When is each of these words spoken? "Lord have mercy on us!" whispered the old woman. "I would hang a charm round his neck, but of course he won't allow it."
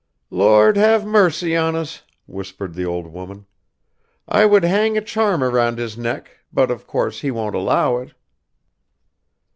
"Lord 0.31 0.77
have 0.77 1.05
mercy 1.05 1.55
on 1.55 1.75
us!" 1.75 2.01
whispered 2.25 2.73
the 2.73 2.87
old 2.87 3.05
woman. 3.05 3.45
"I 4.27 4.47
would 4.47 4.63
hang 4.63 4.97
a 4.97 5.01
charm 5.01 5.43
round 5.43 5.77
his 5.77 5.95
neck, 5.95 6.39
but 6.51 6.71
of 6.71 6.87
course 6.87 7.19
he 7.21 7.29
won't 7.29 7.53
allow 7.53 7.97
it." 7.97 8.13